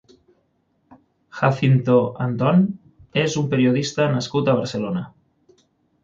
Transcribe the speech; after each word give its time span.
Jacinto 1.39 1.97
Antón 2.25 2.63
és 3.25 3.35
un 3.41 3.45
periodista 3.51 4.07
nascut 4.15 4.49
a 4.49 4.57
Barcelona. 4.61 5.05